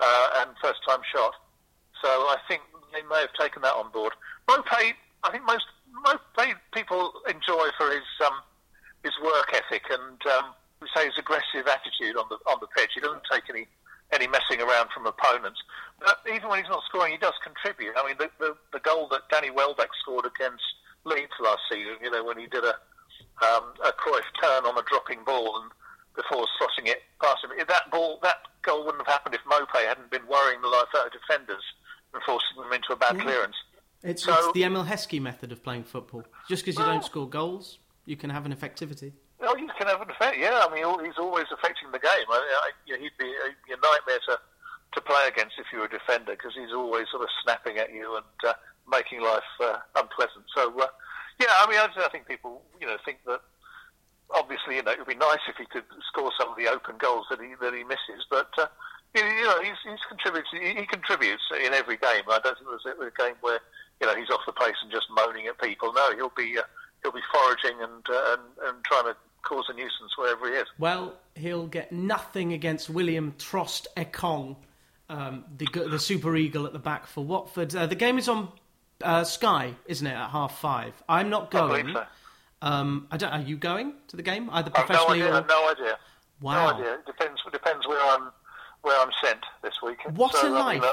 [0.00, 1.32] uh, and first time shot.
[2.02, 4.12] So I think they may have taken that on board.
[4.48, 4.92] Maupay,
[5.24, 5.64] I think most
[6.04, 8.42] Maupay people enjoy for his um,
[9.04, 12.90] his work ethic and um, we say his aggressive attitude on the on the pitch.
[12.94, 13.66] He doesn't take any
[14.12, 15.60] any messing around from opponents.
[15.98, 17.94] But even when he's not scoring, he does contribute.
[17.96, 20.62] I mean, the, the, the goal that Danny Welbeck scored against
[21.04, 22.74] Leeds last season, you know, when he did a
[23.42, 25.70] um, a Cruyff turn on a dropping ball and
[26.14, 30.10] before slotting it past him, that ball, that goal wouldn't have happened if Maupay hadn't
[30.10, 31.62] been worrying the life out of defenders
[32.12, 33.22] and forcing them into a bad yeah.
[33.22, 33.56] clearance.
[34.02, 36.24] It's, so, it's, the Emile Heskey method of playing football.
[36.48, 39.12] Just because you well, don't score goals, you can have an effectivity.
[39.42, 40.38] Oh, he can have an effect.
[40.38, 42.26] Yeah, I mean, he's always affecting the game.
[42.30, 45.90] I, I, you know, he'd be a, nightmare to, to play against if you were
[45.90, 48.54] a defender because he's always sort of snapping at you and uh,
[48.86, 50.46] making life uh, unpleasant.
[50.54, 50.86] So, uh,
[51.40, 53.42] yeah, I mean, I, I think people, you know, think that
[54.30, 56.94] obviously, you know, it would be nice if he could score some of the open
[56.98, 58.50] goals that he that he misses, but.
[58.56, 58.66] Uh,
[59.14, 60.48] you know, he's, he's contributes.
[60.52, 62.24] He contributes in every game.
[62.32, 63.60] I don't think there's a game where
[64.00, 65.92] you know he's off the pace and just moaning at people.
[65.92, 66.62] No, he'll be uh,
[67.02, 70.66] he'll be foraging and, uh, and and trying to cause a nuisance wherever he is.
[70.78, 74.56] Well, he'll get nothing against William Trost Ekong,
[75.08, 77.74] um, the the Super Eagle at the back for Watford.
[77.74, 78.48] Uh, the game is on
[79.02, 80.94] uh, Sky, isn't it, at half five?
[81.08, 81.90] I'm not going.
[81.90, 82.06] I so.
[82.62, 83.32] um, I don't.
[83.32, 85.46] Are you going to the game either professionally no idea, or?
[85.46, 85.98] No idea.
[86.40, 86.70] Wow.
[86.70, 86.94] No idea.
[86.94, 87.40] It depends.
[87.50, 88.30] Depends where I'm
[88.82, 89.98] where I'm sent this week.
[90.14, 90.84] What so, a life!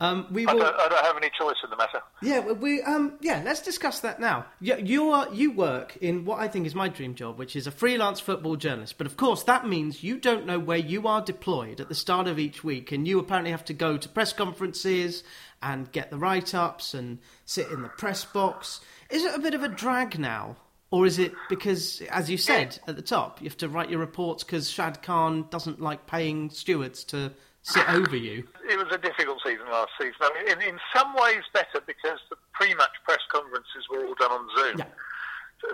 [0.00, 0.50] Um, we will...
[0.50, 2.00] I, don't, I, don't, have any choice in the matter.
[2.22, 3.42] Yeah, we um, yeah.
[3.44, 4.46] Let's discuss that now.
[4.60, 7.66] You, you are you work in what I think is my dream job, which is
[7.66, 8.96] a freelance football journalist.
[8.96, 12.28] But of course, that means you don't know where you are deployed at the start
[12.28, 15.24] of each week, and you apparently have to go to press conferences
[15.60, 18.80] and get the write ups and sit in the press box.
[19.10, 20.56] Is it a bit of a drag now?
[20.90, 24.00] Or is it because, as you said at the top, you have to write your
[24.00, 27.32] reports because Shad Khan doesn't like paying stewards to
[27.68, 28.48] sit over you?
[28.64, 30.16] It was a difficult season last season.
[30.20, 34.32] I mean, in, in some ways better because the pre-match press conferences were all done
[34.32, 34.78] on Zoom.
[34.78, 34.92] Yeah.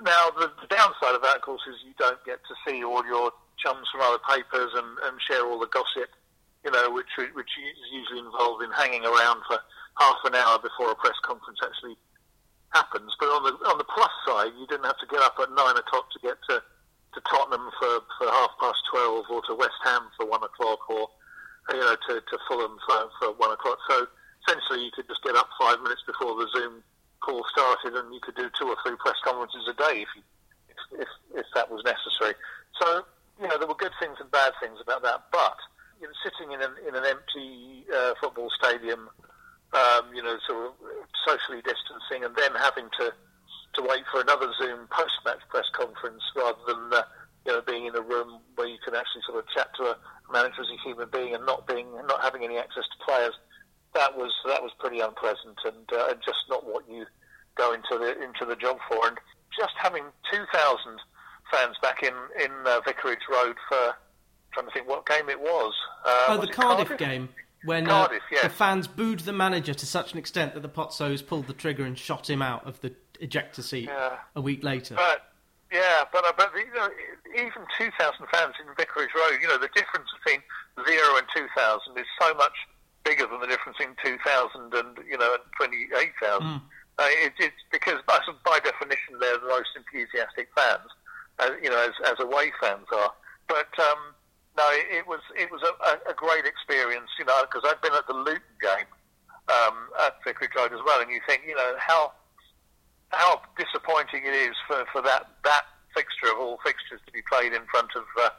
[0.02, 3.04] Now, the, the downside of that, of course, is you don't get to see all
[3.06, 3.30] your
[3.60, 6.08] chums from other papers and, and share all the gossip,
[6.64, 9.60] you know, which which is usually involved in hanging around for
[10.00, 11.96] half an hour before a press conference actually
[12.72, 13.12] happens.
[13.20, 15.76] But on the on the plus side, you didn't have to get up at nine
[15.76, 20.08] o'clock to get to, to Tottenham for, for half past twelve, or to West Ham
[20.16, 21.12] for one o'clock, or
[21.72, 23.78] you know, to, to Fulham for, for one o'clock.
[23.88, 24.06] So
[24.46, 26.82] essentially, you could just get up five minutes before the Zoom
[27.20, 30.22] call started, and you could do two or three press conferences a day if you,
[30.68, 31.08] if, if,
[31.40, 32.34] if that was necessary.
[32.80, 33.04] So
[33.40, 35.56] you know, there were good things and bad things about that, but
[36.00, 39.08] you know, sitting in an, in an empty uh, football stadium,
[39.72, 40.72] um, you know, sort of
[41.26, 43.12] socially distancing, and then having to
[43.74, 47.02] to wait for another Zoom post-match press conference rather than uh,
[47.46, 49.90] you know being in a room where you can actually sort of chat to a
[49.90, 50.13] a
[50.84, 53.34] human being and not being not having any access to players,
[53.94, 57.06] that was that was pretty unpleasant and uh, just not what you
[57.56, 59.06] go into the into the job for.
[59.06, 59.18] And
[59.58, 61.00] just having two thousand
[61.50, 63.94] fans back in in uh, Vicarage Road for
[64.52, 65.74] trying to think what game it was.
[66.04, 67.28] Uh, oh, was the Cardiff, Cardiff, game.
[67.64, 68.42] When uh, Cardiff, yes.
[68.42, 71.84] the fans booed the manager to such an extent that the Pozzos pulled the trigger
[71.84, 74.16] and shot him out of the ejector seat yeah.
[74.36, 74.94] a week later.
[74.94, 75.32] But
[75.72, 76.88] yeah, but uh, but you know,
[77.34, 77.92] even 2,000
[78.32, 80.42] fans in Vicarage Road, you know, the difference between
[80.86, 82.54] zero and 2,000 is so much
[83.04, 86.42] bigger than the difference in 2,000 and you know 28,000.
[86.42, 86.62] Mm.
[86.96, 90.86] Uh, it, it's because by definition they're the most enthusiastic fans,
[91.40, 93.12] uh, you know, as, as away fans are.
[93.48, 94.14] But um,
[94.56, 97.82] no, it, it was it was a, a, a great experience, you know, because I've
[97.82, 98.90] been at the Luton game
[99.50, 102.12] um, at Vicarage Road as well, and you think, you know, how
[103.10, 107.52] how disappointing it is for, for that that fixture of all fixtures to be played
[107.52, 108.30] in front of uh,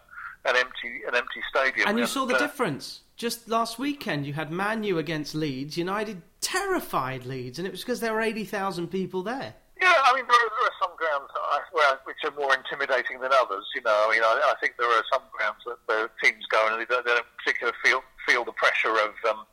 [0.46, 1.88] an empty an empty stadium.
[1.88, 3.02] And you saw the uh, difference.
[3.18, 5.78] Just last weekend, you had Man U against Leeds.
[5.78, 9.56] United terrified Leeds, and it was because there were 80,000 people there.
[9.82, 13.20] Yeah, I mean, there are, there are some grounds uh, where, which are more intimidating
[13.20, 13.66] than others.
[13.76, 16.68] You know, I mean, I, I think there are some grounds that the teams go
[16.68, 19.46] and they don't, they don't particularly feel feel the pressure of um,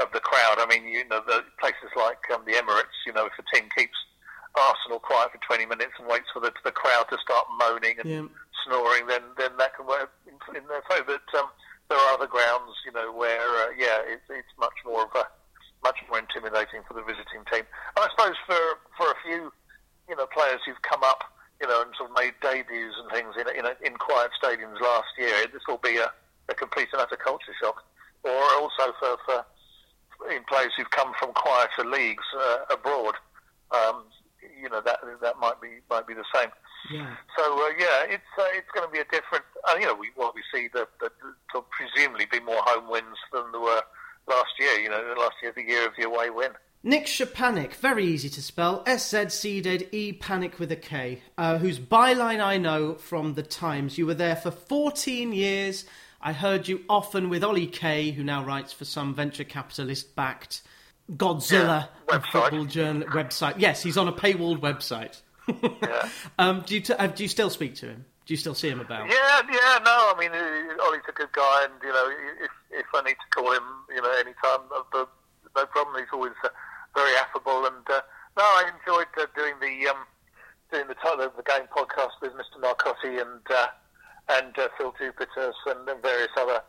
[0.00, 0.58] of the crowd.
[0.58, 2.96] I mean, you know, the places like um, the Emirates.
[3.06, 3.96] You know, if a team keeps
[4.56, 8.08] Arsenal quiet for 20 minutes and waits for the, the crowd to start moaning and
[8.08, 8.26] Yeah.
[8.68, 11.16] Snoring, then then that can work in, in their favour.
[11.16, 11.48] But um,
[11.88, 15.24] there are other grounds, you know, where uh, yeah, it's it's much more of a
[15.82, 17.64] much more intimidating for the visiting team.
[17.96, 18.60] And I suppose for
[19.00, 19.52] for a few,
[20.08, 21.24] you know, players who've come up,
[21.60, 25.08] you know, and sort of made debuts and things in in, in quiet stadiums last
[25.16, 26.12] year, this will be a,
[26.48, 27.82] a complete and utter culture shock.
[28.24, 29.46] Or also for, for
[30.30, 33.14] in players who've come from quieter leagues uh, abroad,
[33.70, 34.04] um,
[34.60, 36.50] you know, that that might be might be the same.
[36.92, 37.14] Yeah.
[37.36, 39.44] So uh, yeah, it's uh, it's going to be a different.
[39.68, 41.12] Uh, you know, we what we see that that
[41.52, 43.82] there'll presumably be more home wins than there were
[44.28, 44.78] last year.
[44.80, 46.52] You know, last year the year of the away win.
[46.84, 48.84] Nick Szczepanik, very easy to spell.
[48.86, 53.34] S Z C D E Panic with a K, uh, whose byline I know from
[53.34, 53.98] the Times.
[53.98, 55.84] You were there for 14 years.
[56.20, 60.62] I heard you often with Ollie Kay, who now writes for some venture capitalist backed
[61.12, 63.54] Godzilla Yeah, of football journal website.
[63.58, 65.20] Yes, he's on a paywalled website.
[65.46, 66.08] Yeah.
[66.38, 68.04] um, do you t- uh, do you still speak to him?
[68.26, 69.08] Do you still see him about?
[69.08, 72.10] Yeah, yeah, no, I mean, Ollie's a good guy, and you know,
[72.44, 75.06] if if I need to call him, you know, any time, uh,
[75.56, 75.96] no problem.
[75.96, 76.48] He's always uh,
[76.94, 78.00] very affable, and uh,
[78.36, 80.04] no, I enjoyed uh, doing the um,
[80.70, 82.60] doing the the, the game podcast with Mr.
[82.60, 83.66] Marcotti and uh,
[84.28, 86.60] and uh, Phill Jupitus and, and various other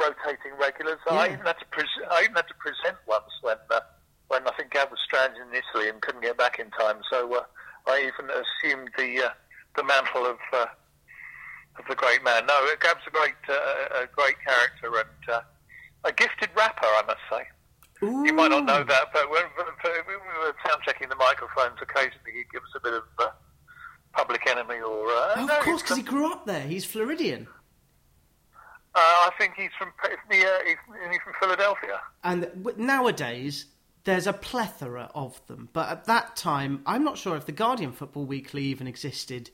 [0.00, 0.98] rotating regulars.
[1.10, 3.80] I even had to pres- I even had to present once when uh,
[4.28, 7.00] when I think Gab was stranded in Italy and couldn't get back in time.
[7.10, 7.42] So uh,
[7.86, 9.30] I even assumed the uh,
[9.76, 10.38] the mantle of.
[10.52, 10.66] Uh,
[11.78, 12.44] of the great man.
[12.44, 15.40] No, Gab's a great, uh, a great character and uh,
[16.02, 17.46] a gifted rapper, I must say.
[18.02, 19.42] You might not know that, but when,
[20.08, 23.28] we were sound checking the microphones, occasionally he'd give us a bit of uh,
[24.12, 25.06] Public Enemy or.
[25.06, 26.62] Uh, Oh, no, of course, because he grew up there.
[26.62, 27.46] He's Floridian.
[28.98, 30.76] Uh, I think he's from he's, he's,
[31.10, 32.00] he's from Philadelphia.
[32.24, 33.66] And nowadays,
[34.02, 35.68] there's a plethora of them.
[35.72, 39.50] But at that time, I'm not sure if the Guardian Football Weekly even existed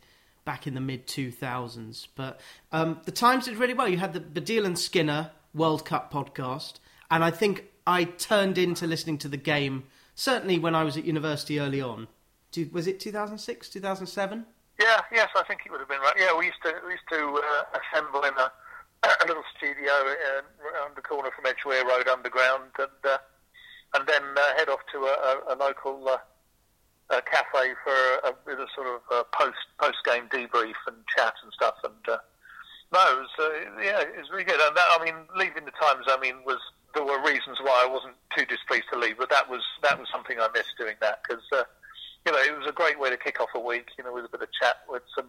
[0.46, 2.06] back in the mid 2000s.
[2.14, 2.40] But
[2.72, 3.86] um, the Times did really well.
[3.86, 6.74] You had the Baddiel and Skinner World Cup podcast.
[7.10, 11.04] And I think I turned into listening to the game, certainly when I was at
[11.04, 12.08] university early on.
[12.72, 14.46] Was it 2006, 2007?
[14.80, 16.14] Yeah, yes, I think it would have been right.
[16.18, 18.50] Yeah, we used to we used to uh, assemble in a,
[19.24, 23.18] a little studio uh, around the corner from Edgware Road Underground, and uh,
[23.94, 28.66] and then uh, head off to a, a, a local uh, cafe for a, a
[28.74, 31.74] sort of uh, post post game debrief and chat and stuff.
[31.84, 32.18] And uh,
[32.92, 34.60] no, it was uh, yeah, it was really good.
[34.60, 36.60] And that, I mean, leaving the Times, I mean, was
[36.94, 40.08] there were reasons why I wasn't too displeased to leave, but that was that was
[40.10, 41.44] something I missed doing that because.
[42.26, 44.24] You know, it was a great way to kick off a week, you know, with
[44.24, 45.28] a bit of chat with some,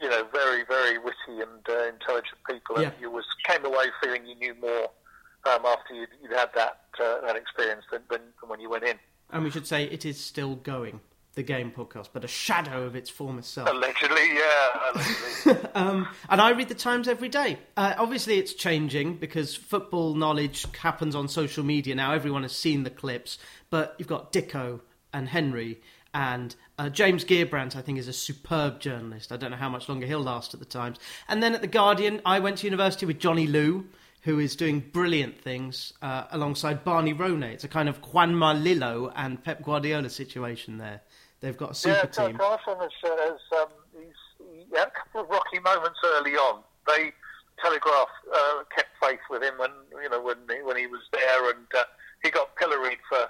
[0.00, 0.83] you know, very, very
[1.26, 2.80] witty and uh, intelligent people.
[2.80, 2.88] Yeah.
[2.88, 4.90] And you was came away feeling you knew more
[5.46, 8.98] um, after you'd, you'd had that uh, that experience than, than, when you went in.
[9.30, 11.00] And we should say it is still going,
[11.34, 13.68] the game podcast, but a shadow of its former self.
[13.68, 15.70] Allegedly, yeah, allegedly.
[15.74, 17.58] Um, and I read the Times every day.
[17.76, 22.12] Uh, obviously, it's changing because football knowledge happens on social media now.
[22.12, 23.38] Everyone has seen the clips,
[23.70, 24.80] but you've got Dicko
[25.12, 25.80] and Henry
[26.14, 27.76] and uh, James Gheerbrant.
[27.76, 29.32] I think is a superb journalist.
[29.32, 30.98] I don't know how much longer he'll last at the Times.
[31.28, 33.84] And then at the Guardian, I went to university with Johnny Liew.
[34.22, 37.52] Who is doing brilliant things uh, alongside Barney Ronay?
[37.52, 41.02] It's a kind of Juanma Lillo and Pep Guardiola situation there.
[41.40, 42.38] They've got a super yeah, team.
[42.38, 46.62] Carson has, has um, he's, he had a couple of rocky moments early on.
[46.86, 47.12] They
[47.62, 49.70] Telegraph uh, kept faith with him when
[50.02, 51.84] you know when he, when he was there, and uh,
[52.22, 53.28] he got pilloried for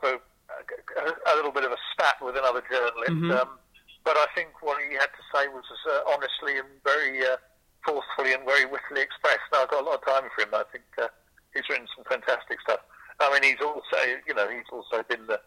[0.00, 0.20] for
[0.50, 3.10] a, a little bit of a spat with another journalist.
[3.40, 3.58] Um,
[4.04, 7.36] but I think what he had to say was uh, honestly and very uh,
[7.84, 9.42] forcefully and very wittily expressed.
[9.52, 10.54] Now I've got a lot of time for him.
[10.54, 11.10] I think uh,
[11.54, 12.80] he's written some fantastic stuff.
[13.18, 15.40] I mean, he's also you know he's also been the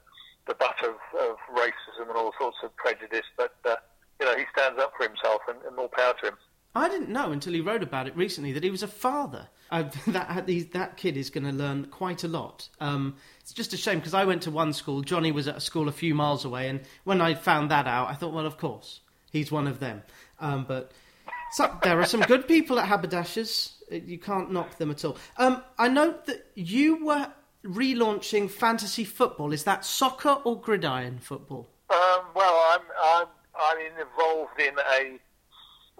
[0.47, 3.75] the butt of, of racism and all sorts of prejudice, but uh,
[4.19, 6.37] you know he stands up for himself, and, and more power to him.
[6.75, 9.47] I didn't know until he wrote about it recently that he was a father.
[9.71, 12.67] Uh, that that kid is going to learn quite a lot.
[12.79, 15.01] Um, it's just a shame because I went to one school.
[15.03, 18.09] Johnny was at a school a few miles away, and when I found that out,
[18.09, 19.01] I thought, well, of course,
[19.31, 20.01] he's one of them.
[20.39, 20.91] Um, but
[21.51, 23.75] so, there are some good people at Haberdashers.
[23.91, 25.17] Uh, You can't knock them at all.
[25.37, 27.31] Um, I note that you were
[27.63, 29.53] relaunching fantasy football.
[29.53, 31.69] Is that soccer or gridiron football?
[31.91, 35.19] Um, well, I'm I'm I'm involved in a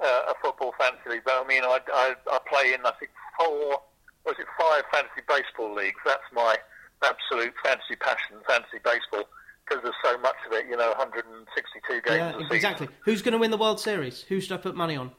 [0.04, 1.24] uh, a football fantasy league.
[1.26, 3.82] But I mean, I, I I play in I think four,
[4.26, 6.00] was it five fantasy baseball leagues?
[6.06, 6.58] That's my
[7.04, 9.28] absolute fantasy passion, fantasy baseball,
[9.66, 10.66] because there's so much of it.
[10.70, 12.56] You know, 162 games Yeah, a season.
[12.56, 12.88] exactly.
[13.06, 14.22] Who's going to win the World Series?
[14.24, 15.12] Who should I put money on?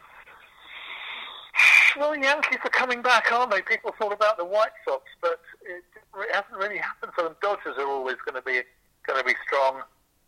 [1.98, 3.62] Well, the Yankees are coming back, aren't they?
[3.62, 5.82] People thought about the White Sox, but it,
[6.20, 7.34] it hasn't really happened for them.
[7.42, 8.60] Dodgers are always going to be
[9.06, 9.82] going to be strong.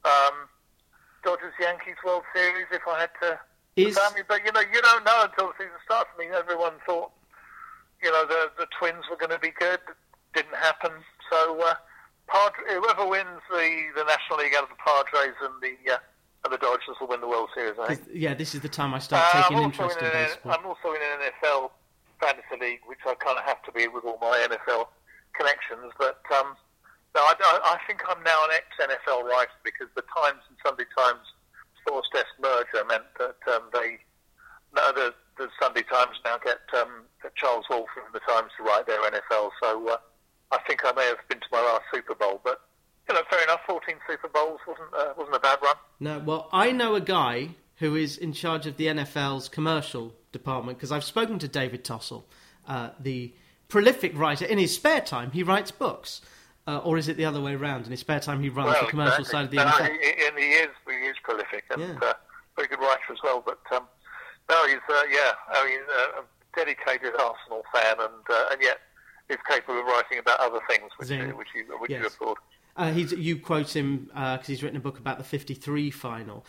[0.04, 0.48] Um,
[1.22, 2.66] Dodgers Yankees World Series.
[2.72, 3.38] If I had to,
[3.76, 6.10] Is I mean, but you know, you don't know until the season starts.
[6.14, 7.10] I mean, everyone thought,
[8.02, 9.80] you know, the the Twins were going to be good.
[10.34, 10.92] Didn't happen.
[11.30, 11.74] So, uh,
[12.28, 15.98] Padre, whoever wins the the National League out of the Padres and the uh,
[16.44, 17.78] and the Dodgers will win the World Series.
[17.80, 18.08] I think.
[18.12, 20.52] yeah, this is the time I start Uh, taking interest in in baseball.
[20.52, 21.70] I'm also in an NFL
[22.20, 24.88] fantasy league, which I kind of have to be with all my NFL
[25.32, 25.92] connections.
[25.98, 26.56] But um,
[27.14, 31.26] no, I, I, think I'm now an ex-NFL writer because the Times and Sunday Times
[31.86, 33.98] Sports Desk merger meant that um, they
[34.74, 37.04] no, the, the Sunday Times now get um,
[37.36, 39.50] Charles Hall from the Times to write their NFL.
[39.62, 39.96] So uh,
[40.50, 42.60] I think I may have been to my last Super Bowl, but.
[43.08, 43.58] You know, fair enough.
[43.66, 45.74] Fourteen Super Bowls wasn't uh, wasn't a bad run.
[45.98, 47.48] No, well, I know a guy
[47.82, 52.22] who is in charge of the NFL's commercial department because I've spoken to David Tossell,
[52.68, 53.34] uh, the
[53.68, 54.44] prolific writer.
[54.44, 56.20] In his spare time, he writes books.
[56.66, 57.84] Uh, or is it the other way around?
[57.86, 59.32] In his spare time, he runs the commercial exactly.
[59.32, 60.00] side of the no, NFL.
[60.00, 61.98] He, and he is, he is prolific and Yeah.
[62.00, 62.12] uh,
[62.56, 63.42] very good writer as well.
[63.44, 63.84] But um,
[64.48, 68.78] no, he's uh, yeah, I mean, uh, a dedicated Arsenal fan, and uh, and yet
[69.28, 71.20] is capable of writing about other things, which Zing.
[71.28, 72.14] you, which you which you Yes.
[72.14, 72.36] applaud.
[72.74, 76.46] Uh, he's, you quote him because he's written a book about the 53 final.